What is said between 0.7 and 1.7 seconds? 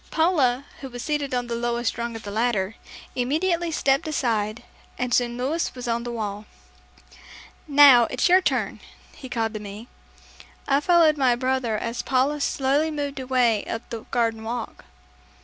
who was seated on the